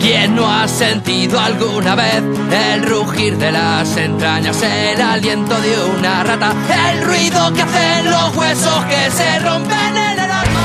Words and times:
¿Quién 0.00 0.34
no 0.34 0.50
ha 0.50 0.66
sentido 0.66 1.38
alguna 1.38 1.94
vez 1.94 2.22
el 2.50 2.86
rugir 2.86 3.36
de 3.36 3.52
las 3.52 3.96
entrañas, 3.98 4.62
el 4.62 4.98
aliento 4.98 5.60
de 5.60 5.78
una 5.98 6.24
rata, 6.24 6.54
el 6.90 7.04
ruido 7.04 7.52
que 7.52 7.60
hacen 7.60 8.10
los 8.10 8.34
huesos 8.34 8.84
que 8.86 9.10
se 9.10 9.38
rompen 9.40 9.96
en 9.96 10.18
el 10.18 10.30
alma? 10.30 10.60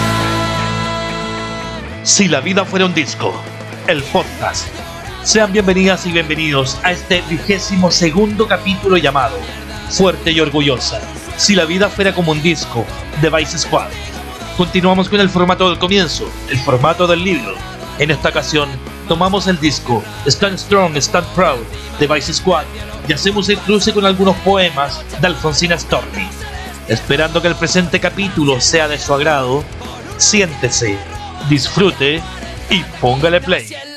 Si 2.04 2.30
la 2.30 2.40
vida 2.40 2.64
fuera 2.64 2.86
un 2.86 2.94
disco, 2.94 3.34
el 3.88 4.02
podcast. 4.04 4.68
Sean 5.24 5.52
bienvenidas 5.52 6.06
y 6.06 6.14
bienvenidos 6.14 6.80
a 6.84 6.94
este 6.94 7.22
vigésimo 7.30 7.92
segundo 7.92 8.48
capítulo 8.48 8.96
llamado 8.96 9.38
Fuerte 9.90 10.32
y 10.32 10.40
Orgullosa. 10.40 11.02
Si 11.36 11.56
la 11.56 11.66
vida 11.66 11.90
fuera 11.90 12.16
como 12.16 12.32
un 12.32 12.42
disco, 12.42 12.86
de 13.22 13.30
Vice 13.30 13.58
Squad. 13.58 13.90
Continuamos 14.56 15.10
con 15.10 15.20
el 15.20 15.30
formato 15.30 15.68
del 15.70 15.78
comienzo, 15.78 16.32
el 16.50 16.58
formato 16.60 17.06
del 17.06 17.22
libro. 17.22 17.56
En 18.00 18.12
esta 18.12 18.30
ocasión, 18.30 18.70
tomamos 19.08 19.48
el 19.48 19.60
disco 19.60 20.04
Stand 20.26 20.58
Strong, 20.58 20.98
Stand 20.98 21.28
Proud 21.34 21.64
de 22.00 22.08
Vice 22.08 22.34
Squad 22.34 22.66
y 23.08 23.14
hacemos 23.14 23.50
el 23.50 23.58
cruce 23.60 23.94
con 23.94 24.06
algunos 24.06 24.36
poemas 24.38 25.02
de 25.22 25.28
Alfonsina 25.28 25.78
Storni. 25.78 26.28
Esperando 26.88 27.42
que 27.42 27.48
el 27.48 27.56
presente 27.56 28.00
capítulo 28.00 28.60
sea 28.62 28.88
de 28.88 29.00
su 29.00 29.14
agrado, 29.14 29.64
siéntese, 30.18 30.98
disfrute 31.50 32.22
y 32.70 32.84
póngale 33.00 33.42
play. 33.42 33.95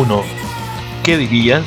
Track 0.00 0.10
1. 0.10 0.24
¿Qué 1.02 1.18
diría? 1.18 1.62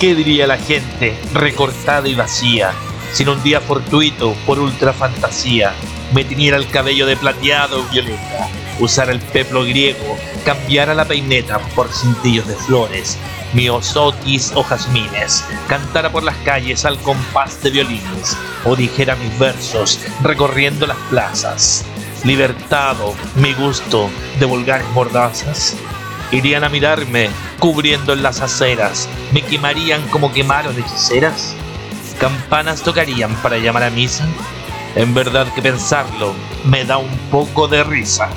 ¿Qué 0.00 0.14
diría 0.14 0.46
la 0.46 0.56
gente 0.56 1.16
recortada 1.32 2.08
y 2.08 2.14
vacía 2.14 2.72
si 3.12 3.22
en 3.22 3.28
un 3.28 3.42
día 3.42 3.60
fortuito 3.60 4.34
por 4.44 4.58
ultra 4.58 4.92
fantasía 4.92 5.72
me 6.12 6.24
tiñera 6.24 6.56
el 6.56 6.68
cabello 6.68 7.06
de 7.06 7.16
plateado 7.16 7.80
o 7.80 7.84
violeta, 7.84 8.48
usara 8.80 9.12
el 9.12 9.20
peplo 9.20 9.62
griego, 9.62 10.18
cambiara 10.44 10.94
la 10.94 11.04
peineta 11.04 11.58
por 11.76 11.92
cintillos 11.92 12.46
de 12.48 12.56
flores, 12.56 13.18
miosotis 13.52 14.52
o 14.54 14.64
jazmines, 14.64 15.44
cantara 15.68 16.10
por 16.10 16.24
las 16.24 16.36
calles 16.38 16.84
al 16.84 16.98
compás 16.98 17.62
de 17.62 17.70
violines 17.70 18.36
o 18.64 18.74
dijera 18.74 19.16
mis 19.16 19.38
versos 19.38 20.00
recorriendo 20.22 20.86
las 20.86 20.98
plazas? 21.08 21.84
Libertado, 22.24 23.14
mi 23.36 23.52
gusto 23.52 24.10
de 24.40 24.46
vulgares 24.46 24.88
mordazas, 24.90 25.76
Irían 26.34 26.64
a 26.64 26.68
mirarme, 26.68 27.30
cubriendo 27.60 28.12
en 28.12 28.24
las 28.24 28.40
aceras. 28.40 29.08
Me 29.30 29.40
quemarían 29.40 30.02
como 30.08 30.32
quemaron 30.32 30.76
hechiceras. 30.76 31.54
Campanas 32.18 32.82
tocarían 32.82 33.32
para 33.36 33.58
llamar 33.58 33.84
a 33.84 33.90
misa. 33.90 34.26
En 34.96 35.14
verdad 35.14 35.46
que 35.54 35.62
pensarlo 35.62 36.34
me 36.64 36.84
da 36.84 36.98
un 36.98 37.16
poco 37.30 37.68
de 37.68 37.84
risa. 37.84 38.30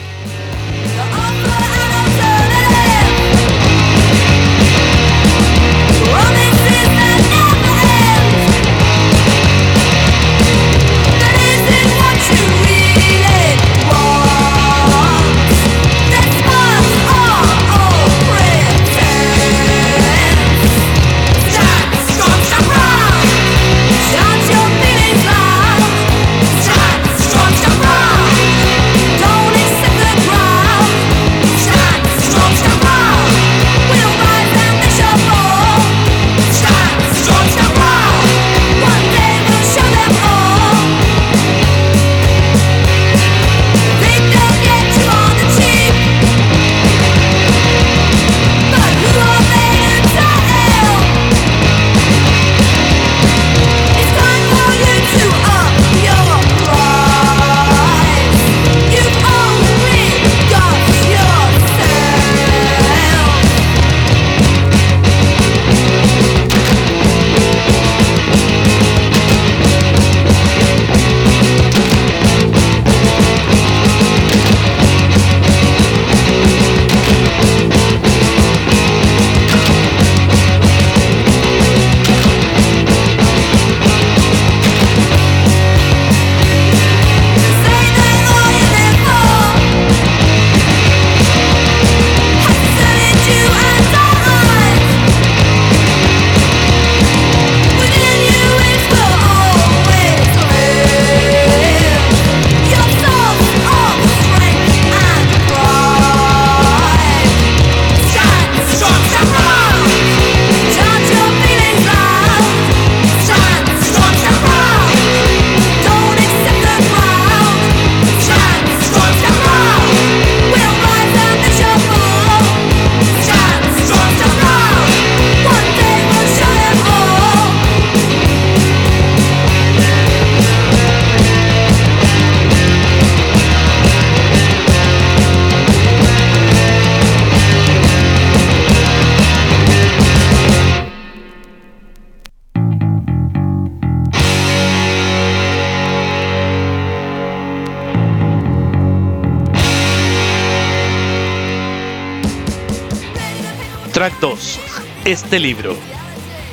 Track 154.07 154.21
2. 154.21 154.59
Este 155.03 155.37
libro. 155.37 155.75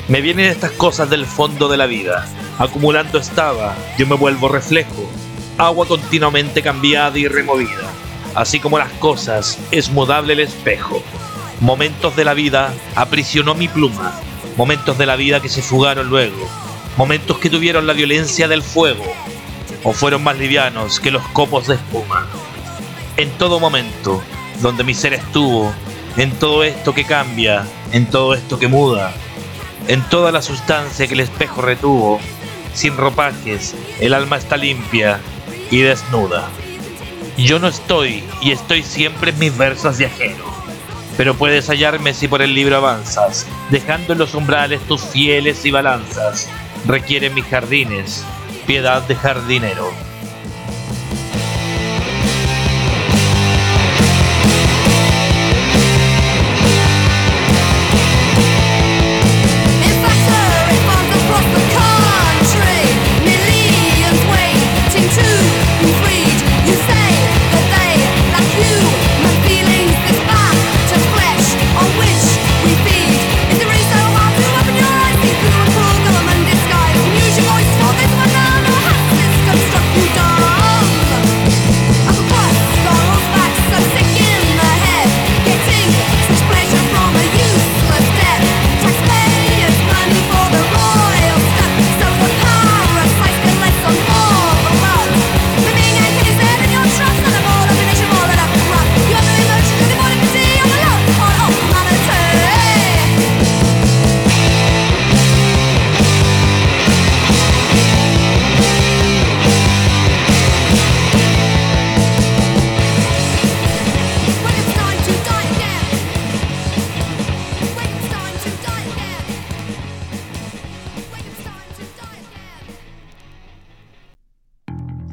Me 0.08 0.20
vienen 0.20 0.46
estas 0.46 0.72
cosas 0.72 1.08
del 1.08 1.24
fondo 1.24 1.68
de 1.68 1.76
la 1.76 1.86
vida. 1.86 2.26
Acumulando 2.58 3.16
estaba, 3.16 3.76
yo 3.96 4.08
me 4.08 4.16
vuelvo 4.16 4.48
reflejo. 4.48 5.08
Agua 5.56 5.86
continuamente 5.86 6.62
cambiada 6.62 7.16
y 7.16 7.28
removida. 7.28 7.92
Así 8.34 8.58
como 8.58 8.76
las 8.76 8.90
cosas, 8.94 9.60
es 9.70 9.88
mudable 9.90 10.32
el 10.32 10.40
espejo. 10.40 11.00
Momentos 11.60 12.16
de 12.16 12.24
la 12.24 12.34
vida 12.34 12.74
aprisionó 12.96 13.54
mi 13.54 13.68
pluma. 13.68 14.18
Momentos 14.56 14.98
de 14.98 15.06
la 15.06 15.14
vida 15.14 15.40
que 15.40 15.48
se 15.48 15.62
fugaron 15.62 16.08
luego. 16.08 16.48
momentos 16.96 17.38
que 17.38 17.50
tuvieron 17.50 17.86
la 17.86 17.92
violencia 17.92 18.48
del 18.48 18.64
fuego 18.64 19.04
o 19.84 19.92
fueron 19.92 20.24
más 20.24 20.36
livianos 20.38 20.98
que 20.98 21.12
los 21.12 21.22
copos 21.28 21.68
de 21.68 21.76
espuma. 21.76 22.26
En 23.16 23.30
todo 23.38 23.60
momento, 23.60 24.20
donde 24.60 24.82
mi 24.82 24.94
ser 24.94 25.14
estuvo, 25.14 25.72
en 26.16 26.30
todo 26.32 26.62
esto 26.64 26.94
que 26.94 27.04
cambia, 27.04 27.64
en 27.92 28.06
todo 28.06 28.34
esto 28.34 28.58
que 28.58 28.68
muda, 28.68 29.12
en 29.88 30.02
toda 30.08 30.32
la 30.32 30.42
sustancia 30.42 31.06
que 31.06 31.14
el 31.14 31.20
espejo 31.20 31.62
retuvo, 31.62 32.20
sin 32.72 32.96
ropajes, 32.96 33.74
el 34.00 34.14
alma 34.14 34.36
está 34.36 34.56
limpia 34.56 35.20
y 35.70 35.78
desnuda. 35.78 36.48
Yo 37.36 37.58
no 37.58 37.68
estoy 37.68 38.22
y 38.40 38.52
estoy 38.52 38.82
siempre 38.82 39.30
en 39.30 39.38
mis 39.38 39.56
versos 39.56 39.98
viajeros, 39.98 40.46
pero 41.16 41.34
puedes 41.34 41.68
hallarme 41.68 42.14
si 42.14 42.28
por 42.28 42.42
el 42.42 42.54
libro 42.54 42.76
avanzas, 42.76 43.46
dejando 43.70 44.12
en 44.12 44.20
los 44.20 44.34
umbrales 44.34 44.80
tus 44.82 45.02
fieles 45.02 45.64
y 45.64 45.70
balanzas. 45.72 46.48
Requieren 46.86 47.34
mis 47.34 47.46
jardines, 47.46 48.24
piedad 48.66 49.02
de 49.02 49.16
jardinero. 49.16 50.13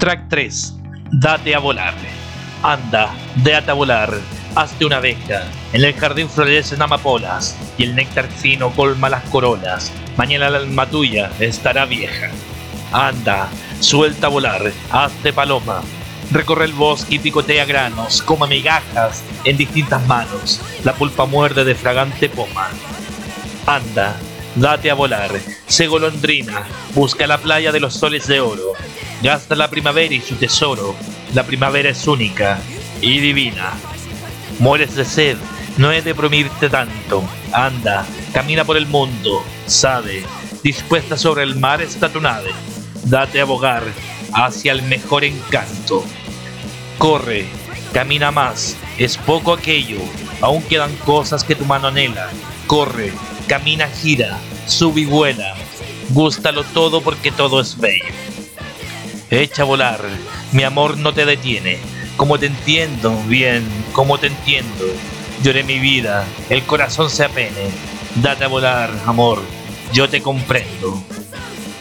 Track 0.01 0.30
3. 0.30 0.74
Date 1.12 1.53
a 1.53 1.59
volar. 1.59 1.94
Anda, 2.63 3.13
déate 3.36 3.69
a 3.69 3.75
volar. 3.75 4.12
Hazte 4.56 4.83
una 4.83 4.98
abeja. 4.98 5.44
En 5.74 5.83
el 5.83 5.94
jardín 5.94 6.27
florecen 6.27 6.81
amapolas 6.81 7.56
y 7.77 7.83
el 7.83 7.94
néctar 7.94 8.27
fino 8.27 8.71
colma 8.71 9.09
las 9.09 9.24
corolas. 9.25 9.92
Mañana 10.18 10.50
la 10.50 10.57
alma 10.57 10.88
tuya 10.88 11.30
estará 11.39 11.86
vieja. 11.86 12.31
Anda, 12.92 13.48
suelta 13.80 14.25
a 14.25 14.31
volar. 14.31 14.71
Hazte 14.89 15.33
paloma. 15.33 15.83
Recorre 16.31 16.65
el 16.65 16.74
bosque 16.74 17.15
y 17.15 17.19
picotea 17.19 17.65
granos, 17.65 18.24
coma 18.24 18.47
migajas 18.47 19.21
en 19.44 19.56
distintas 19.56 20.04
manos. 20.07 20.62
La 20.83 20.94
pulpa 20.94 21.27
muerde 21.27 21.63
de 21.63 21.75
fragante 21.75 22.27
poma. 22.27 22.69
Anda, 23.68 24.15
date 24.56 24.89
a 24.89 24.95
volar, 24.95 25.30
sé 25.68 25.86
golondrina, 25.86 26.63
busca 26.95 27.27
la 27.27 27.38
playa 27.38 27.71
de 27.71 27.80
los 27.80 27.94
soles 27.94 28.25
de 28.27 28.39
oro, 28.39 28.74
gasta 29.21 29.56
la 29.56 29.69
primavera 29.69 30.13
y 30.13 30.21
su 30.21 30.35
tesoro, 30.35 30.95
la 31.33 31.44
primavera 31.44 31.89
es 31.89 32.07
única 32.07 32.59
y 33.01 33.19
divina. 33.19 33.73
Mueres 34.59 34.95
de 34.95 35.06
sed, 35.06 35.38
no 35.77 35.91
he 35.91 36.01
de 36.01 36.15
promirte 36.15 36.69
tanto, 36.69 37.23
anda, 37.53 38.06
camina 38.33 38.65
por 38.65 38.77
el 38.77 38.88
mundo, 38.88 39.44
sabe, 39.65 40.23
dispuesta 40.63 41.18
sobre 41.18 41.44
el 41.44 41.56
mar 41.56 41.81
está 41.81 42.09
tu 42.09 42.19
nave, 42.19 42.51
date 43.06 43.41
a 43.41 43.45
bogar 43.45 43.83
hacia 44.33 44.71
el 44.71 44.81
mejor 44.83 45.23
encanto. 45.23 46.03
Corre, 46.97 47.45
camina 47.94 48.31
más, 48.31 48.75
es 48.97 49.18
poco 49.18 49.53
aquello, 49.53 50.00
aún 50.41 50.62
quedan 50.63 50.95
cosas 50.97 51.44
que 51.44 51.56
tu 51.56 51.65
mano 51.65 51.88
anhela. 51.88 52.29
Corre, 52.68 53.12
camina, 53.47 53.88
gira, 53.88 54.38
sube 54.68 55.01
y 55.01 55.06
vuela, 55.06 55.56
gústalo 56.09 56.63
todo 56.63 57.01
porque 57.01 57.31
todo 57.31 57.59
es 57.59 57.77
bello. 57.77 58.31
Echa 59.31 59.62
a 59.62 59.66
volar, 59.66 60.01
mi 60.51 60.63
amor 60.63 60.98
no 60.98 61.13
te 61.13 61.25
detiene, 61.25 61.80
como 62.18 62.38
te 62.38 62.48
entiendo, 62.48 63.18
bien, 63.28 63.66
como 63.94 64.18
te 64.18 64.28
entiendo. 64.28 64.83
Lloré 65.42 65.63
mi 65.63 65.80
vida, 65.80 66.25
el 66.50 66.63
corazón 66.63 67.10
se 67.10 67.24
apene, 67.24 67.72
date 68.16 68.44
a 68.44 68.50
volar, 68.50 68.92
amor, 69.06 69.42
yo 69.94 70.10
te 70.10 70.22
comprendo. 70.22 71.01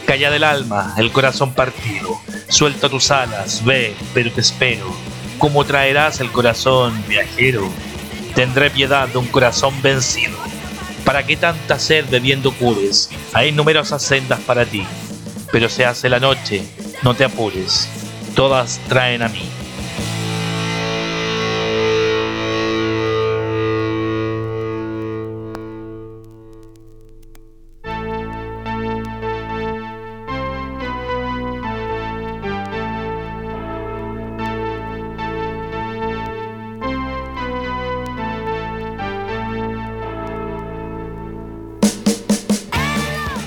Calla 0.05 0.31
del 0.31 0.45
alma, 0.45 0.95
el 0.97 1.11
corazón 1.11 1.53
partido. 1.53 2.21
Suelta 2.47 2.87
tus 2.87 3.11
alas, 3.11 3.65
ve, 3.65 3.95
pero 4.13 4.31
te 4.31 4.39
espero. 4.39 4.89
¿Cómo 5.37 5.65
traerás 5.65 6.21
el 6.21 6.31
corazón, 6.31 7.03
viajero? 7.09 7.67
Tendré 8.33 8.69
piedad 8.69 9.09
de 9.09 9.17
un 9.17 9.27
corazón 9.27 9.73
vencido. 9.81 10.37
¿Para 11.03 11.25
qué 11.25 11.35
tanta 11.35 11.79
sed 11.79 12.05
bebiendo 12.09 12.53
cures? 12.53 13.09
Hay 13.33 13.51
numerosas 13.51 14.01
sendas 14.01 14.39
para 14.39 14.65
ti. 14.65 14.85
Pero 15.51 15.67
se 15.67 15.85
hace 15.85 16.07
la 16.07 16.21
noche, 16.21 16.63
no 17.03 17.15
te 17.15 17.23
apures. 17.23 17.87
Todas 18.35 18.79
traen 18.87 19.21
a 19.23 19.29
mí. 19.29 19.41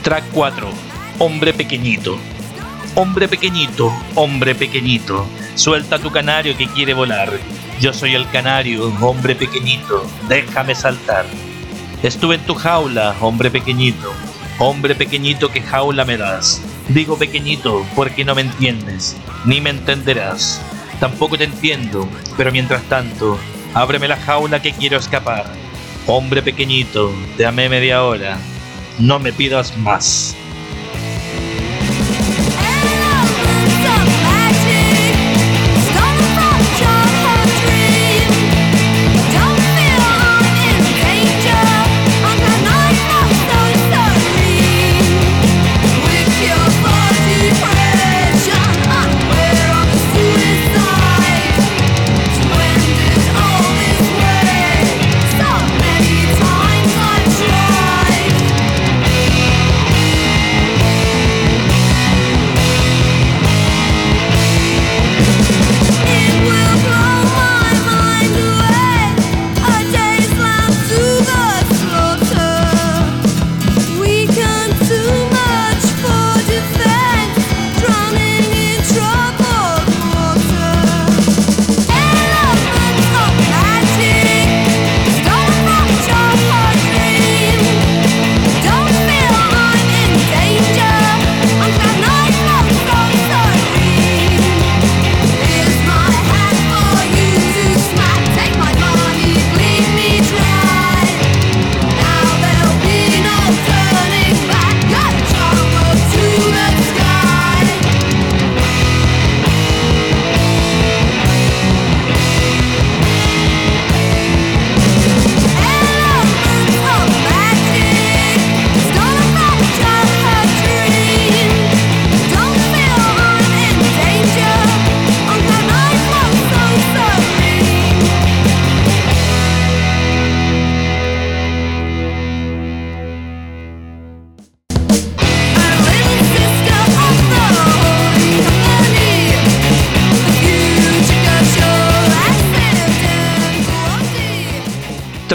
Track 0.02 0.24
4. 0.34 0.68
Hombre 1.18 1.54
pequeñito. 1.54 2.18
Hombre 2.96 3.26
pequeñito, 3.26 3.92
hombre 4.14 4.54
pequeñito. 4.54 5.26
Suelta 5.56 5.98
tu 5.98 6.12
canario 6.12 6.56
que 6.56 6.68
quiere 6.68 6.94
volar. 6.94 7.28
Yo 7.80 7.92
soy 7.92 8.14
el 8.14 8.30
canario, 8.30 8.86
hombre 9.00 9.34
pequeñito. 9.34 10.06
Déjame 10.28 10.76
saltar. 10.76 11.26
Estuve 12.04 12.36
en 12.36 12.46
tu 12.46 12.54
jaula, 12.54 13.16
hombre 13.20 13.50
pequeñito. 13.50 14.12
Hombre 14.60 14.94
pequeñito, 14.94 15.50
que 15.50 15.60
jaula 15.60 16.04
me 16.04 16.16
das. 16.16 16.62
Digo 16.86 17.18
pequeñito 17.18 17.84
porque 17.96 18.24
no 18.24 18.36
me 18.36 18.42
entiendes, 18.42 19.16
ni 19.44 19.60
me 19.60 19.70
entenderás. 19.70 20.62
Tampoco 21.00 21.36
te 21.36 21.44
entiendo, 21.44 22.08
pero 22.36 22.52
mientras 22.52 22.84
tanto, 22.84 23.36
ábreme 23.74 24.06
la 24.06 24.18
jaula 24.18 24.62
que 24.62 24.72
quiero 24.72 24.98
escapar. 24.98 25.46
Hombre 26.06 26.42
pequeñito, 26.42 27.12
te 27.36 27.44
amé 27.44 27.68
media 27.68 28.04
hora. 28.04 28.38
No 29.00 29.18
me 29.18 29.32
pidas 29.32 29.76
más. 29.78 30.36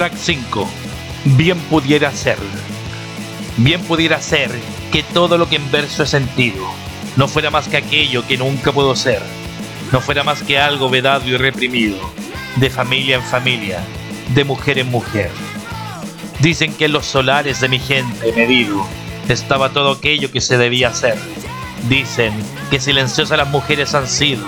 5. 0.08 0.70
Bien 1.26 1.60
pudiera 1.70 2.12
ser. 2.14 2.38
Bien 3.58 3.82
pudiera 3.82 4.22
ser 4.22 4.50
que 4.94 5.04
todo 5.04 5.38
lo 5.38 5.50
que 5.50 5.58
en 5.58 5.72
verso 5.72 6.04
he 6.04 6.08
sentido 6.08 6.66
no 7.18 7.28
fuera 7.28 7.52
más 7.52 7.68
que 7.68 7.78
aquello 7.78 8.26
que 8.26 8.38
nunca 8.38 8.72
puedo 8.72 8.96
ser, 8.96 9.22
no 9.92 10.00
fuera 10.00 10.24
más 10.24 10.42
que 10.42 10.58
algo 10.58 10.90
vedado 10.90 11.28
y 11.28 11.36
reprimido, 11.36 11.98
de 12.56 12.70
familia 12.70 13.18
en 13.18 13.24
familia, 13.24 13.84
de 14.34 14.46
mujer 14.46 14.80
en 14.80 14.90
mujer. 14.90 15.30
Dicen 16.40 16.74
que 16.74 16.86
en 16.86 16.94
los 16.94 17.06
solares 17.06 17.60
de 17.60 17.68
mi 17.68 17.80
gente 17.80 18.32
medido 18.32 18.88
estaba 19.28 19.72
todo 19.72 19.92
aquello 19.92 20.32
que 20.32 20.40
se 20.40 20.58
debía 20.58 20.90
hacer. 20.90 21.18
Dicen 21.90 22.34
que 22.70 22.80
silenciosas 22.80 23.38
las 23.38 23.50
mujeres 23.50 23.94
han 23.94 24.08
sido, 24.08 24.46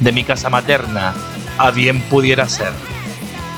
de 0.00 0.10
mi 0.10 0.24
casa 0.24 0.50
materna 0.50 1.14
a 1.58 1.70
bien 1.70 2.00
pudiera 2.02 2.48
ser. 2.48 2.72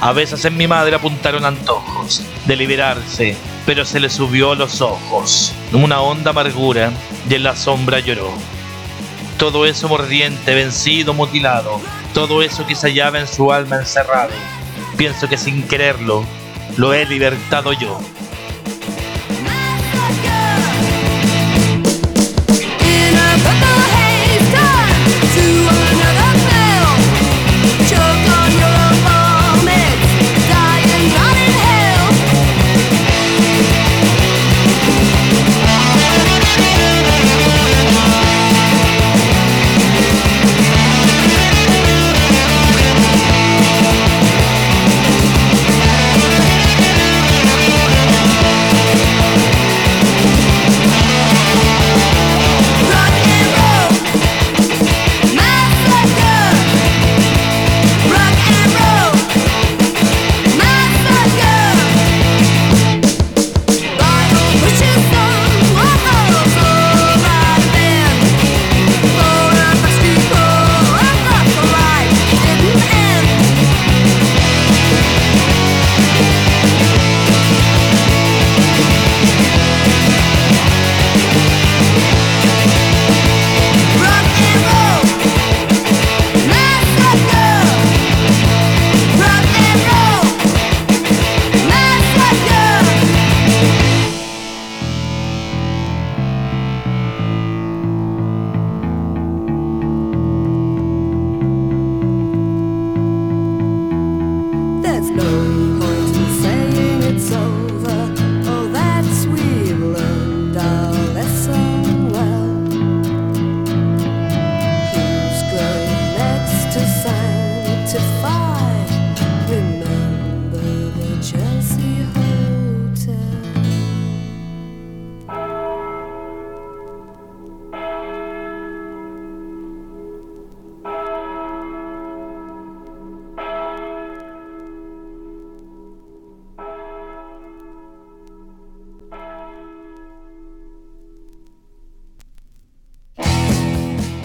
A 0.02 0.12
veces 0.12 0.44
en 0.44 0.56
mi 0.56 0.66
madre 0.66 0.96
apuntaron 0.96 1.44
antojos 1.44 2.24
de 2.46 2.56
liberarse, 2.56 3.36
pero 3.64 3.84
se 3.84 4.00
le 4.00 4.10
subió 4.10 4.50
a 4.50 4.56
los 4.56 4.80
ojos 4.80 5.52
una 5.72 6.00
honda 6.00 6.30
amargura 6.30 6.90
y 7.30 7.34
en 7.36 7.44
la 7.44 7.54
sombra 7.54 8.00
lloró. 8.00 8.32
Todo 9.38 9.64
eso 9.64 9.88
mordiente, 9.88 10.56
vencido, 10.56 11.14
mutilado, 11.14 11.80
todo 12.14 12.42
eso 12.42 12.66
que 12.66 12.74
se 12.74 12.88
hallaba 12.88 13.20
en 13.20 13.28
su 13.28 13.52
alma 13.52 13.76
encerrado, 13.76 14.32
pienso 14.96 15.28
que 15.28 15.38
sin 15.38 15.62
quererlo 15.68 16.24
lo 16.76 16.92
he 16.94 17.06
libertado 17.06 17.72
yo. 17.72 18.00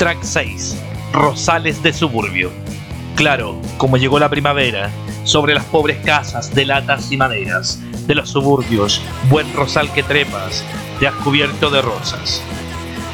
Track 0.08 0.24
6. 0.24 0.78
Rosales 1.12 1.84
de 1.84 1.92
suburbio. 1.92 2.50
Claro, 3.18 3.62
como 3.76 3.98
llegó 3.98 4.20
la 4.20 4.30
primavera, 4.30 4.90
sobre 5.26 5.54
las 5.54 5.66
pobres 5.66 5.98
casas 5.98 6.56
de 6.56 6.64
latas 6.64 7.12
y 7.12 7.18
maderas, 7.18 7.78
de 8.08 8.16
los 8.16 8.30
suburbios, 8.30 9.02
buen 9.30 9.54
rosal 9.54 9.92
que 9.92 10.04
trepas, 10.04 10.64
te 11.02 11.08
has 11.08 11.14
cubierto 11.16 11.70
de 11.70 11.82
rosas. 11.82 12.42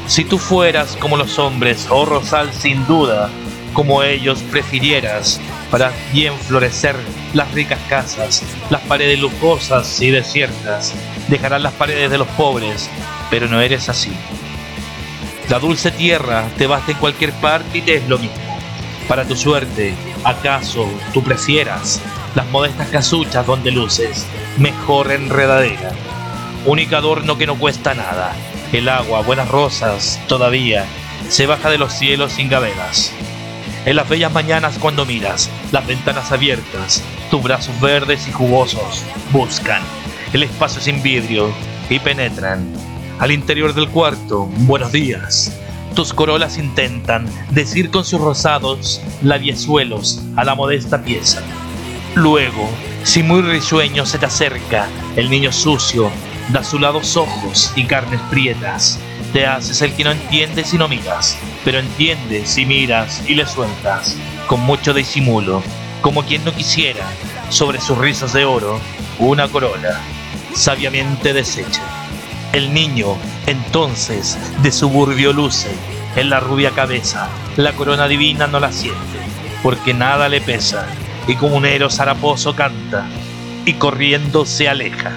Si 0.05 0.23
tú 0.23 0.37
fueras 0.37 0.95
como 0.97 1.17
los 1.17 1.39
hombres, 1.39 1.87
oh 1.89 2.05
rosal 2.05 2.53
sin 2.53 2.85
duda, 2.85 3.31
como 3.73 4.03
ellos 4.03 4.43
prefirieras, 4.51 5.41
para 5.71 5.91
bien 6.11 6.37
florecer 6.37 6.95
las 7.33 7.51
ricas 7.53 7.79
casas, 7.89 8.43
las 8.69 8.81
paredes 8.81 9.19
lujosas 9.19 9.99
y 9.99 10.11
desiertas, 10.11 10.93
dejarán 11.27 11.63
las 11.63 11.73
paredes 11.73 12.11
de 12.11 12.19
los 12.19 12.27
pobres, 12.27 12.87
pero 13.31 13.47
no 13.47 13.61
eres 13.61 13.89
así. 13.89 14.11
La 15.49 15.59
dulce 15.59 15.91
tierra 15.91 16.47
te 16.57 16.67
basta 16.67 16.91
en 16.91 16.97
cualquier 16.97 17.31
parte 17.33 17.77
y 17.77 17.81
te 17.81 17.95
es 17.95 18.07
lo 18.07 18.17
mismo. 18.17 18.37
Para 19.07 19.25
tu 19.25 19.35
suerte, 19.35 19.93
¿acaso 20.23 20.89
tú 21.13 21.21
prefieras 21.21 22.01
las 22.35 22.47
modestas 22.47 22.87
casuchas 22.87 23.45
donde 23.45 23.71
luces 23.71 24.25
mejor 24.57 25.11
enredadera? 25.11 25.91
Único 26.65 26.95
adorno 26.95 27.37
que 27.37 27.45
no 27.45 27.55
cuesta 27.55 27.93
nada. 27.93 28.33
El 28.71 28.87
agua, 28.87 29.21
buenas 29.21 29.49
rosas, 29.49 30.19
todavía, 30.27 30.85
se 31.29 31.45
baja 31.45 31.69
de 31.69 31.77
los 31.77 31.91
cielos 31.93 32.31
sin 32.31 32.49
gavelas. 32.49 33.11
En 33.85 33.97
las 33.97 34.07
bellas 34.07 34.31
mañanas 34.31 34.77
cuando 34.79 35.05
miras 35.05 35.49
las 35.73 35.85
ventanas 35.85 36.31
abiertas, 36.31 37.03
tus 37.29 37.43
brazos 37.43 37.79
verdes 37.81 38.27
y 38.29 38.31
jugosos 38.31 39.03
buscan 39.31 39.81
el 40.31 40.43
espacio 40.43 40.81
sin 40.81 41.03
vidrio 41.03 41.51
y 41.89 41.99
penetran 41.99 42.92
al 43.23 43.31
interior 43.31 43.73
del 43.73 43.87
cuarto. 43.87 44.49
Buenos 44.67 44.91
días. 44.91 45.57
Tus 45.95 46.11
corolas 46.11 46.57
intentan 46.57 47.25
decir 47.51 47.89
con 47.89 48.03
sus 48.03 48.19
rosados 48.19 48.99
labiezuelos 49.21 50.21
a 50.35 50.43
la 50.43 50.55
modesta 50.55 51.05
pieza. 51.05 51.41
Luego, 52.15 52.69
si 53.05 53.23
muy 53.23 53.41
risueño 53.41 54.05
se 54.05 54.17
te 54.17 54.25
acerca 54.25 54.89
el 55.15 55.29
niño 55.29 55.53
sucio, 55.53 56.11
de 56.49 56.59
azulados 56.59 57.15
ojos 57.15 57.71
y 57.77 57.85
carnes 57.85 58.19
prietas, 58.29 58.99
te 59.31 59.45
haces 59.45 59.81
el 59.81 59.93
que 59.93 60.03
no 60.03 60.11
entiende 60.11 60.65
si 60.65 60.77
no 60.77 60.89
miras, 60.89 61.37
pero 61.63 61.79
entiendes 61.79 62.49
si 62.49 62.65
miras 62.65 63.23
y 63.25 63.35
le 63.35 63.45
sueltas, 63.47 64.17
con 64.47 64.59
mucho 64.59 64.93
disimulo, 64.93 65.63
como 66.01 66.23
quien 66.23 66.43
no 66.43 66.51
quisiera, 66.53 67.07
sobre 67.47 67.79
sus 67.79 67.97
rizos 67.97 68.33
de 68.33 68.43
oro, 68.43 68.81
una 69.17 69.47
corola, 69.47 70.01
sabiamente 70.53 71.31
deshecha. 71.31 72.02
El 72.53 72.71
niño, 72.71 73.17
entonces, 73.47 74.37
de 74.61 74.71
suburbio 74.71 75.33
luce, 75.33 75.71
en 76.15 76.29
la 76.29 76.39
rubia 76.39 76.69
cabeza, 76.69 77.27
la 77.57 77.73
corona 77.73 78.07
divina 78.07 78.45
no 78.45 78.59
la 78.59 78.71
siente, 78.71 79.17
porque 79.63 79.95
nada 79.95 80.29
le 80.29 80.39
pesa, 80.39 80.85
y 81.27 81.33
como 81.33 81.57
un 81.57 81.65
héroe 81.65 81.89
zaraposo 81.89 82.55
canta, 82.55 83.07
y 83.65 83.73
corriendo 83.73 84.45
se 84.45 84.69
aleja. 84.69 85.13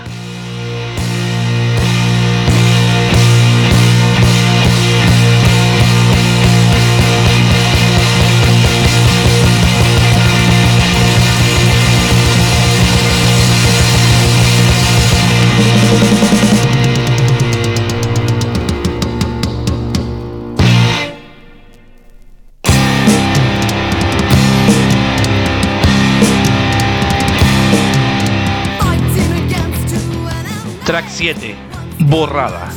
Track 30.96 31.10
7. 31.10 31.54
Borrada. 31.98 32.70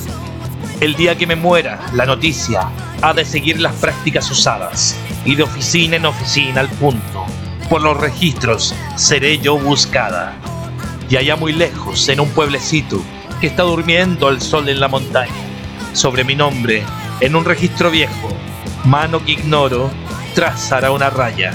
El 0.81 0.93
día 0.95 1.17
que 1.17 1.25
me 1.25 1.37
muera, 1.37 1.79
la 1.93 2.05
noticia 2.05 2.69
ha 3.01 3.13
de 3.13 3.23
seguir 3.23 3.61
las 3.61 3.73
prácticas 3.75 4.29
usadas 4.29 4.97
y 5.23 5.35
de 5.35 5.43
oficina 5.43 5.95
en 5.95 6.05
oficina 6.05 6.59
al 6.59 6.67
punto. 6.67 7.25
Por 7.69 7.81
los 7.81 7.95
registros 7.95 8.75
seré 8.97 9.37
yo 9.37 9.57
buscada. 9.57 10.33
Y 11.09 11.15
allá 11.15 11.37
muy 11.37 11.53
lejos, 11.53 12.09
en 12.09 12.19
un 12.19 12.27
pueblecito 12.31 13.01
que 13.39 13.47
está 13.47 13.63
durmiendo 13.63 14.27
al 14.27 14.41
sol 14.41 14.67
en 14.67 14.81
la 14.81 14.89
montaña, 14.89 15.31
sobre 15.93 16.25
mi 16.25 16.35
nombre, 16.35 16.83
en 17.21 17.37
un 17.37 17.45
registro 17.45 17.89
viejo, 17.89 18.27
mano 18.83 19.23
que 19.23 19.31
ignoro, 19.31 19.89
trazará 20.35 20.91
una 20.91 21.09
raya. 21.09 21.53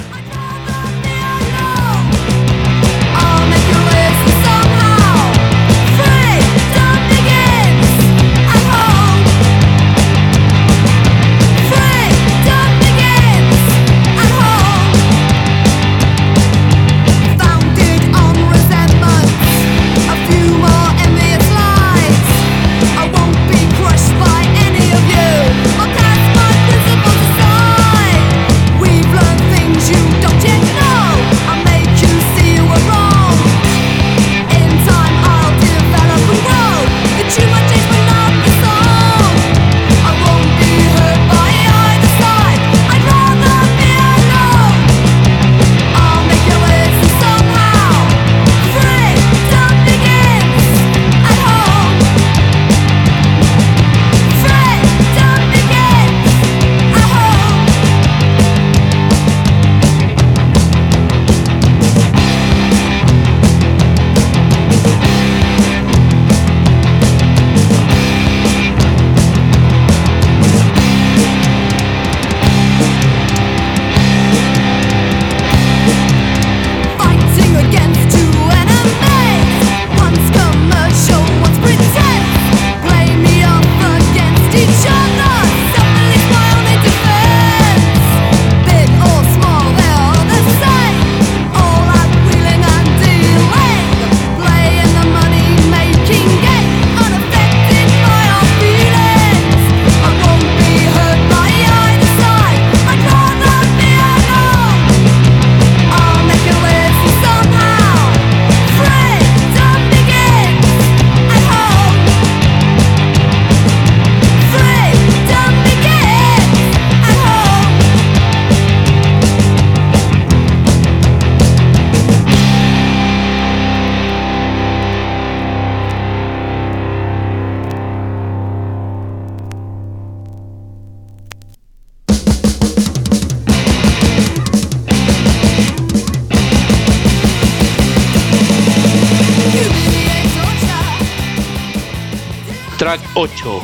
Track 142.85 143.01
8. 143.15 143.63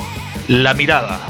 La 0.48 0.72
mirada. 0.72 1.20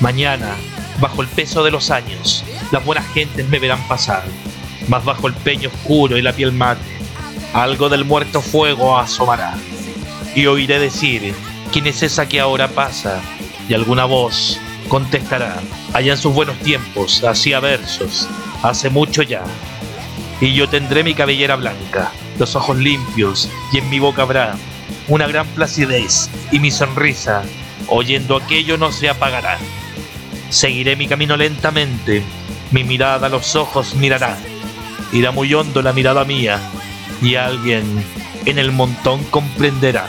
Mañana, 0.00 0.54
bajo 1.00 1.20
el 1.20 1.26
peso 1.26 1.64
de 1.64 1.72
los 1.72 1.90
años, 1.90 2.44
las 2.70 2.84
buenas 2.84 3.04
gentes 3.12 3.48
me 3.48 3.58
verán 3.58 3.82
pasar, 3.88 4.22
mas 4.86 5.04
bajo 5.04 5.26
el 5.26 5.34
peño 5.34 5.68
oscuro 5.68 6.16
y 6.16 6.22
la 6.22 6.32
piel 6.32 6.52
mate, 6.52 6.80
algo 7.54 7.88
del 7.88 8.04
muerto 8.04 8.40
fuego 8.40 8.96
asomará. 8.96 9.54
Y 10.36 10.46
oiré 10.46 10.78
decir, 10.78 11.34
¿quién 11.72 11.88
es 11.88 12.04
esa 12.04 12.28
que 12.28 12.38
ahora 12.38 12.68
pasa? 12.68 13.20
Y 13.68 13.74
alguna 13.74 14.04
voz 14.04 14.60
contestará, 14.86 15.56
allá 15.94 16.12
en 16.12 16.18
sus 16.18 16.32
buenos 16.32 16.56
tiempos, 16.58 17.24
hacía 17.24 17.58
versos, 17.58 18.28
hace 18.62 18.90
mucho 18.90 19.22
ya. 19.22 19.42
Y 20.40 20.54
yo 20.54 20.68
tendré 20.68 21.02
mi 21.02 21.14
cabellera 21.14 21.56
blanca, 21.56 22.12
los 22.38 22.54
ojos 22.54 22.76
limpios, 22.76 23.50
y 23.72 23.78
en 23.78 23.90
mi 23.90 23.98
boca 23.98 24.22
habrá 24.22 24.54
una 25.08 25.26
gran 25.26 25.46
placidez, 25.48 26.30
y 26.50 26.58
mi 26.58 26.70
sonrisa, 26.70 27.42
oyendo 27.88 28.36
aquello, 28.36 28.76
no 28.78 28.92
se 28.92 29.08
apagará. 29.08 29.58
Seguiré 30.50 30.96
mi 30.96 31.06
camino 31.06 31.36
lentamente, 31.36 32.22
mi 32.70 32.84
mirada 32.84 33.26
a 33.26 33.30
los 33.30 33.56
ojos 33.56 33.94
mirará. 33.94 34.36
Irá 35.12 35.30
muy 35.30 35.52
hondo 35.54 35.82
la 35.82 35.92
mirada 35.92 36.24
mía, 36.24 36.60
y 37.20 37.34
alguien 37.34 38.04
en 38.46 38.58
el 38.58 38.72
montón 38.72 39.22
comprenderá. 39.24 40.06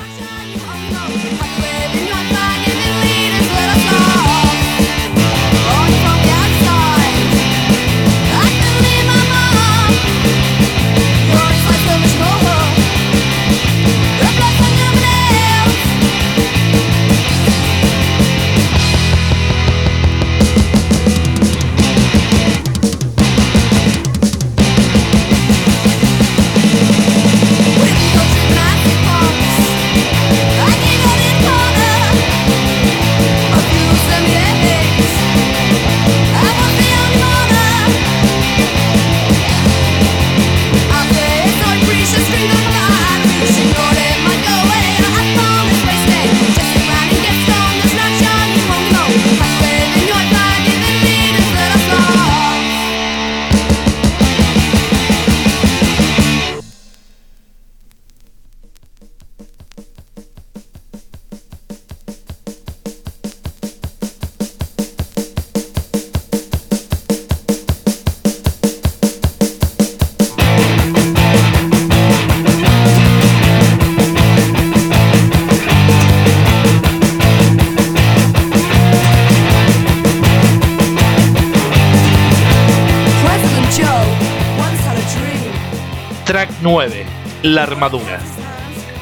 Track 86.25 86.49
9. 86.61 87.05
La 87.43 87.63
armadura. 87.63 88.19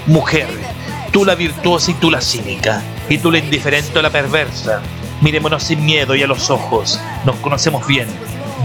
Mujer, 0.07 0.47
Tú 1.11 1.25
la 1.25 1.35
virtuosa 1.35 1.91
y 1.91 1.93
tú 1.95 2.09
la 2.09 2.21
cínica, 2.21 2.81
y 3.09 3.17
tú 3.17 3.31
la 3.31 3.37
indiferente 3.39 3.99
o 3.99 4.01
la 4.01 4.09
perversa. 4.09 4.81
Mirémonos 5.19 5.63
sin 5.63 5.83
miedo 5.83 6.15
y 6.15 6.23
a 6.23 6.27
los 6.27 6.49
ojos, 6.49 7.01
nos 7.25 7.35
conocemos 7.37 7.85
bien, 7.85 8.07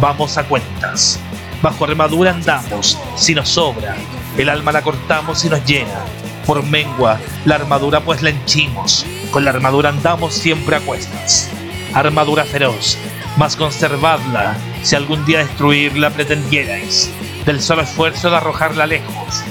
vamos 0.00 0.38
a 0.38 0.44
cuentas. 0.44 1.18
Bajo 1.60 1.84
armadura 1.84 2.30
andamos, 2.30 2.96
si 3.16 3.34
nos 3.34 3.48
sobra, 3.48 3.96
el 4.38 4.48
alma 4.48 4.70
la 4.70 4.82
cortamos 4.82 5.44
y 5.44 5.48
nos 5.48 5.64
llena. 5.64 6.04
Por 6.46 6.62
mengua, 6.62 7.18
la 7.44 7.56
armadura 7.56 8.00
pues 8.00 8.22
la 8.22 8.30
henchimos, 8.30 9.04
con 9.32 9.44
la 9.44 9.50
armadura 9.50 9.88
andamos 9.88 10.32
siempre 10.32 10.76
a 10.76 10.80
cuestas. 10.80 11.50
Armadura 11.94 12.44
feroz, 12.44 12.96
mas 13.36 13.56
conservadla, 13.56 14.56
si 14.84 14.94
algún 14.94 15.26
día 15.26 15.40
destruirla 15.40 16.10
pretendierais. 16.10 17.10
Del 17.46 17.60
solo 17.60 17.82
esfuerzo 17.82 18.28
de 18.28 18.36
arrojarla 18.36 18.86
lejos, 18.86 19.44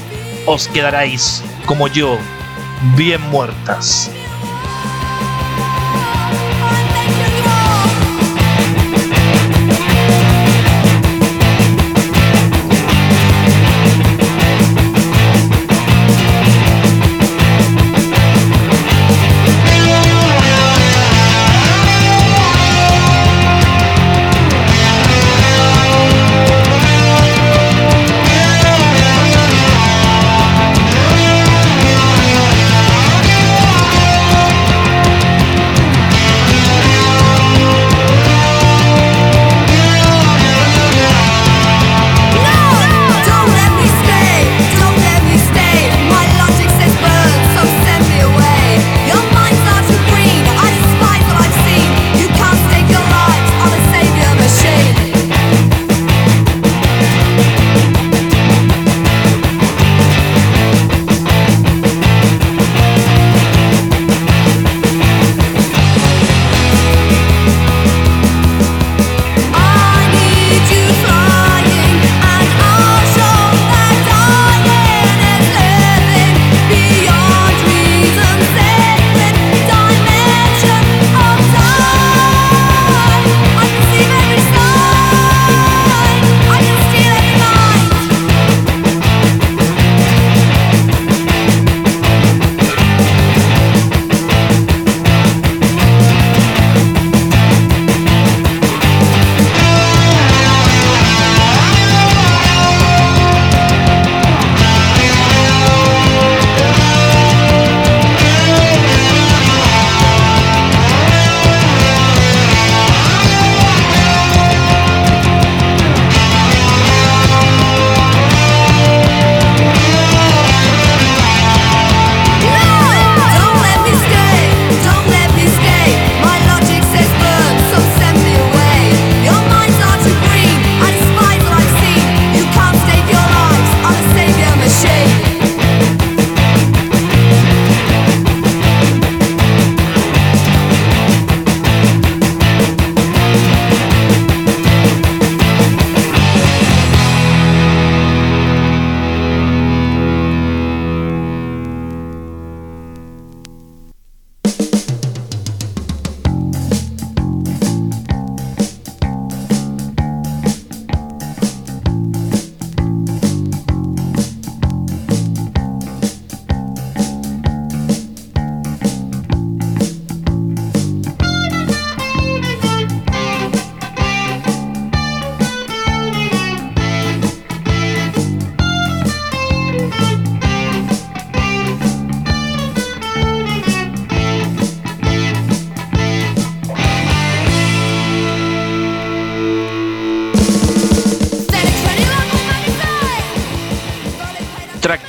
os 0.46 0.68
quedaréis, 0.68 1.42
como 1.66 1.88
yo, 1.88 2.18
bien 2.98 3.22
muertas. 3.32 4.12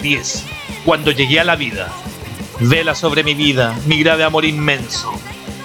10. 0.07 0.45
Cuando 0.85 1.11
llegué 1.11 1.40
a 1.40 1.45
la 1.45 1.57
vida. 1.57 1.88
Vela 2.61 2.95
sobre 2.95 3.25
mi 3.25 3.35
vida, 3.35 3.77
mi 3.87 3.99
grave 3.99 4.23
amor 4.23 4.45
inmenso. 4.45 5.12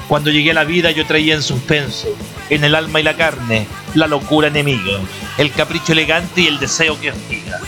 Cuando 0.08 0.32
llegué 0.32 0.50
a 0.50 0.56
la 0.56 0.64
vida 0.64 0.90
yo 0.90 1.06
traía 1.06 1.36
en 1.36 1.44
suspenso, 1.44 2.08
en 2.50 2.64
el 2.64 2.74
alma 2.74 3.00
y 3.00 3.04
la 3.04 3.16
carne, 3.16 3.68
la 3.94 4.08
locura 4.08 4.48
enemiga, 4.48 4.98
el 5.38 5.52
capricho 5.52 5.92
elegante 5.92 6.42
y 6.42 6.48
el 6.48 6.58
deseo 6.58 7.00
que 7.00 7.12
hostiga. 7.12 7.60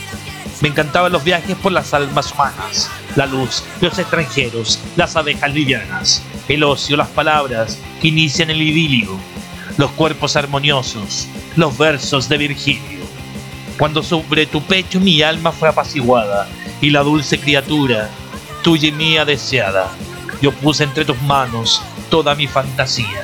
Me 0.62 0.70
encantaban 0.70 1.12
los 1.12 1.24
viajes 1.24 1.56
por 1.58 1.72
las 1.72 1.94
almas 1.94 2.32
humanas, 2.32 2.90
la 3.16 3.28
luz, 3.28 3.64
los 3.80 4.00
extranjeros, 4.00 4.80
las 4.96 5.16
abejas 5.16 5.54
livianas, 5.54 6.24
el 6.48 6.64
ocio, 6.64 6.98
las 6.98 7.10
palabras 7.10 7.78
que 8.02 8.08
inician 8.08 8.50
el 8.50 8.64
idilio, 8.64 9.16
los 9.78 9.92
cuerpos 9.92 10.36
armoniosos, 10.36 11.28
los 11.56 11.78
versos 11.78 12.28
de 12.30 12.40
Virgilio. 12.40 13.04
Cuando 13.78 14.02
sobre 14.02 14.48
tu 14.48 14.62
pecho 14.64 15.00
mi 15.00 15.22
alma 15.22 15.52
fue 15.52 15.70
apaciguada 15.70 16.48
y 16.84 16.90
la 16.90 17.02
dulce 17.02 17.40
criatura, 17.40 18.10
tuya 18.62 18.90
y 18.90 18.92
mía 18.92 19.24
deseada, 19.24 19.90
yo 20.42 20.52
puse 20.52 20.84
entre 20.84 21.06
tus 21.06 21.20
manos 21.22 21.82
toda 22.10 22.36
mi 22.36 22.46
fantasía. 22.46 23.24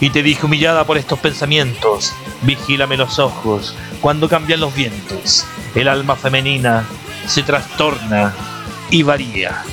Y 0.00 0.10
te 0.10 0.22
dije 0.22 0.46
humillada 0.46 0.84
por 0.84 0.96
estos 0.96 1.18
pensamientos, 1.18 2.12
vigílame 2.42 2.96
los 2.96 3.18
ojos 3.18 3.74
cuando 4.00 4.28
cambian 4.28 4.60
los 4.60 4.76
vientos. 4.76 5.44
El 5.74 5.88
alma 5.88 6.14
femenina 6.14 6.86
se 7.26 7.42
trastorna 7.42 8.32
y 8.90 9.02
varía. 9.02 9.64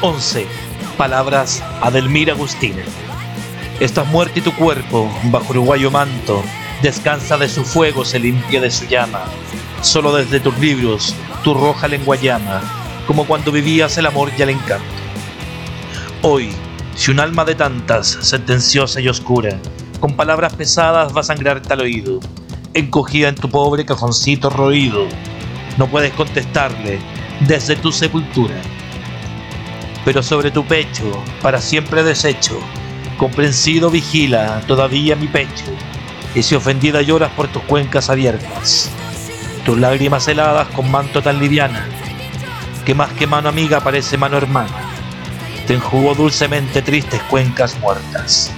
11. 0.00 0.46
Palabras 0.96 1.60
a 1.80 1.90
Delmira 1.90 2.32
Agustín. 2.32 2.74
Estás 3.80 4.06
muerto 4.06 4.38
y 4.38 4.42
tu 4.42 4.54
cuerpo, 4.54 5.10
bajo 5.24 5.50
uruguayo 5.50 5.90
manto, 5.90 6.44
descansa 6.82 7.36
de 7.36 7.48
su 7.48 7.64
fuego, 7.64 8.04
se 8.04 8.20
limpia 8.20 8.60
de 8.60 8.70
su 8.70 8.86
llama. 8.86 9.24
Solo 9.82 10.14
desde 10.14 10.38
tus 10.38 10.56
libros, 10.58 11.16
tu 11.42 11.52
roja 11.52 11.88
lengua 11.88 12.14
llama, 12.14 12.60
como 13.08 13.26
cuando 13.26 13.50
vivías 13.50 13.98
el 13.98 14.06
amor 14.06 14.30
y 14.38 14.42
el 14.42 14.50
encanto. 14.50 14.86
Hoy, 16.22 16.50
si 16.94 17.10
un 17.10 17.18
alma 17.18 17.44
de 17.44 17.56
tantas, 17.56 18.06
sentenciosa 18.06 19.00
y 19.00 19.08
oscura, 19.08 19.58
con 19.98 20.14
palabras 20.14 20.54
pesadas 20.54 21.14
va 21.16 21.22
a 21.22 21.24
sangrarte 21.24 21.72
al 21.72 21.80
oído, 21.80 22.20
encogida 22.72 23.28
en 23.28 23.34
tu 23.34 23.50
pobre 23.50 23.84
cajoncito 23.84 24.48
roído, 24.48 25.08
no 25.76 25.88
puedes 25.88 26.12
contestarle 26.12 27.00
desde 27.40 27.74
tu 27.74 27.90
sepultura. 27.90 28.54
Pero 30.08 30.22
sobre 30.22 30.50
tu 30.50 30.64
pecho, 30.64 31.22
para 31.42 31.60
siempre 31.60 32.02
deshecho, 32.02 32.58
comprensido 33.18 33.90
vigila 33.90 34.62
todavía 34.66 35.14
mi 35.16 35.28
pecho, 35.28 35.66
y 36.34 36.42
si 36.42 36.54
ofendida 36.54 37.02
lloras 37.02 37.30
por 37.32 37.46
tus 37.48 37.62
cuencas 37.64 38.08
abiertas, 38.08 38.88
tus 39.66 39.76
lágrimas 39.76 40.26
heladas 40.26 40.66
con 40.68 40.90
manto 40.90 41.20
tan 41.20 41.38
liviana, 41.38 41.86
que 42.86 42.94
más 42.94 43.12
que 43.12 43.26
mano 43.26 43.50
amiga 43.50 43.80
parece 43.80 44.16
mano 44.16 44.38
hermana, 44.38 44.94
te 45.66 45.74
enjugó 45.74 46.14
dulcemente 46.14 46.80
tristes 46.80 47.20
cuencas 47.24 47.78
muertas. 47.78 48.50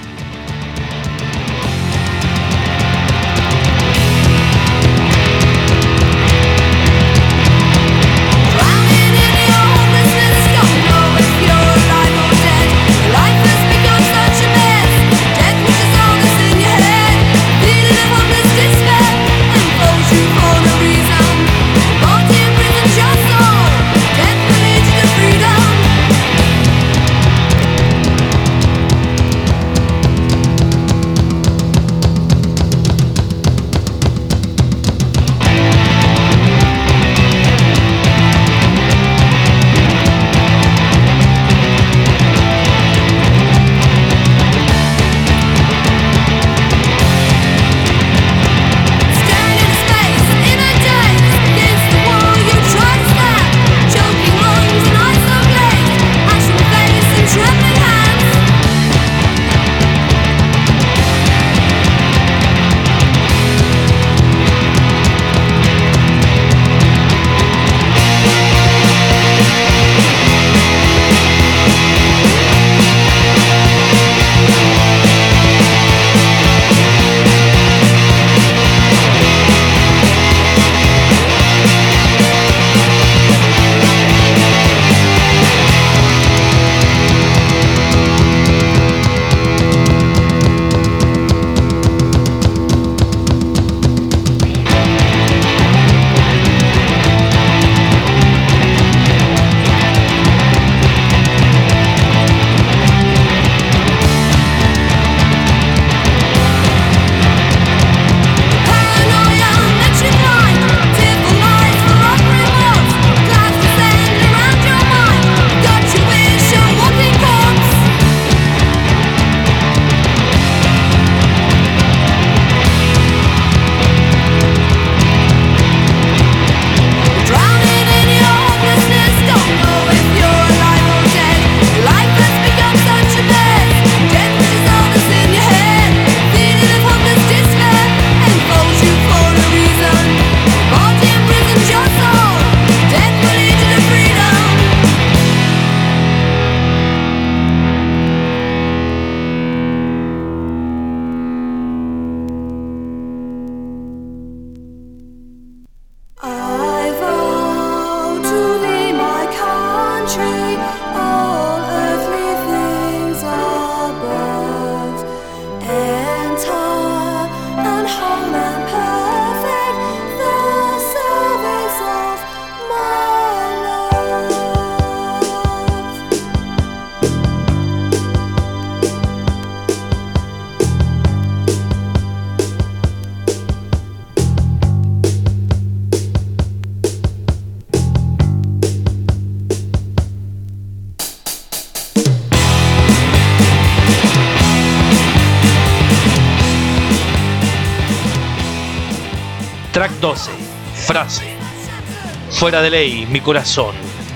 Fuera 202.41 202.63
de 202.63 202.71
ley, 202.71 203.07
mi 203.11 203.21
corazón. 203.21 203.75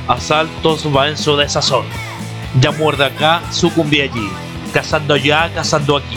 Asaltos 0.08 0.86
va 0.86 1.10
en 1.10 1.18
su 1.18 1.36
desazón. 1.36 1.84
Ya 2.58 2.70
muerde 2.70 3.04
acá, 3.04 3.42
sucumbí 3.50 4.00
allí. 4.00 4.30
Cazando 4.72 5.12
allá, 5.12 5.52
cazando 5.54 5.98
aquí. 5.98 6.16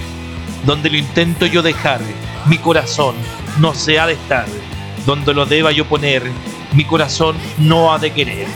Donde 0.65 0.89
lo 0.89 0.96
intento 0.96 1.46
yo 1.48 1.62
dejar, 1.62 2.00
mi 2.46 2.60
corazón 2.60 3.13
no 3.60 3.74
se 3.74 4.00
ha 4.00 4.08
de 4.08 4.13
estar. 4.13 4.46
Donde 5.06 5.34
lo 5.34 5.46
deba 5.46 5.74
yo 5.74 5.84
poner, 5.84 6.24
mi 6.72 6.86
corazón 6.86 7.36
no 7.58 7.91
ha 7.91 8.00
de 8.00 8.13
querer. 8.13 8.48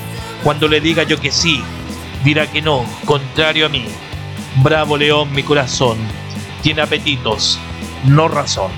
Cuando 0.46 0.70
le 0.70 0.80
diga 0.80 1.04
yo 1.04 1.20
que 1.20 1.34
sí, 1.34 1.62
dirá 2.24 2.50
que 2.50 2.62
no, 2.62 2.86
contrario 3.04 3.66
a 3.66 3.70
mí. 3.70 3.84
Bravo 4.64 4.96
león, 4.96 5.30
mi 5.34 5.44
corazón. 5.44 5.98
Tiene 6.62 6.84
apetitos, 6.84 7.60
no 8.06 8.30
razón. 8.30 8.72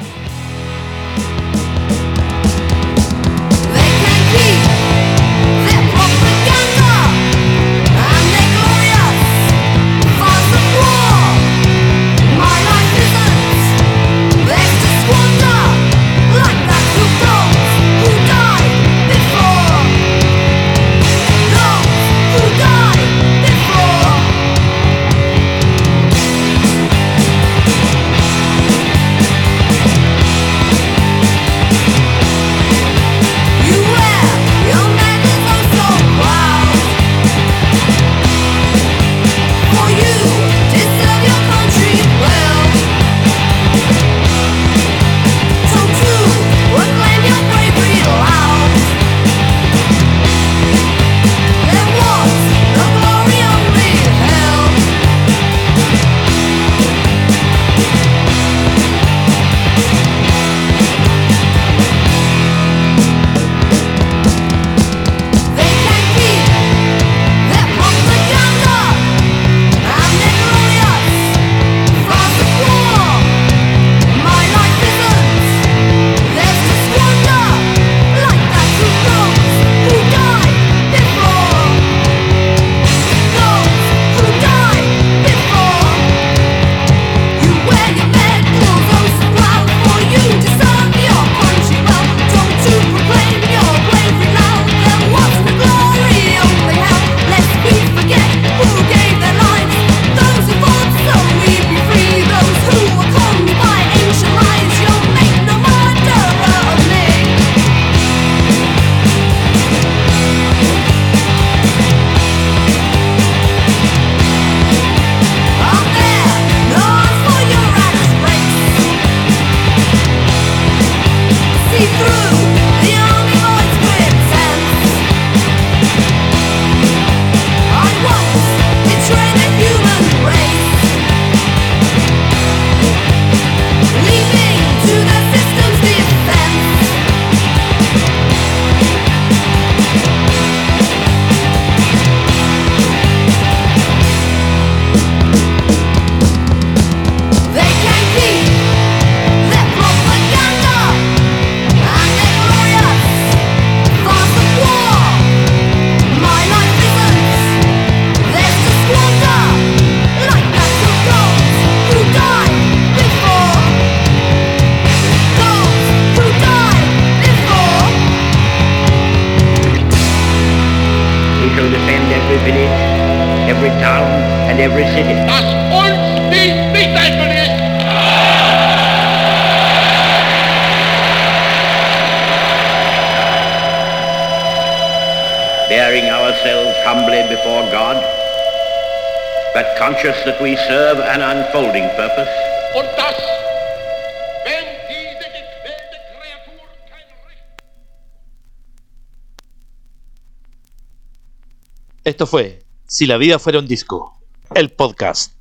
Si 202.93 203.07
la 203.07 203.17
vida 203.17 203.39
fuera 203.39 203.57
un 203.57 203.65
disco, 203.65 204.13
el 204.53 204.69
podcast. 204.69 205.33